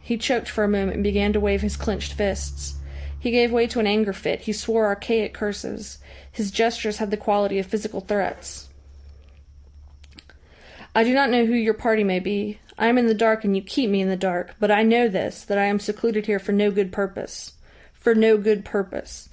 [0.00, 2.76] He choked for a moment and began to wave his clenched fists.
[3.18, 5.98] He gave way to an anger fit, he swore archaic curses.
[6.32, 8.70] His gestures had the quality of physical threats.
[10.94, 12.60] "I do not know who your party may be.
[12.78, 14.54] I am in the dark, and you keep me in the dark.
[14.58, 17.52] But I know this, that I am secluded here for no good purpose.
[17.92, 19.28] For no good purpose.